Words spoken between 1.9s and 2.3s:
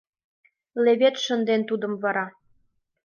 вара.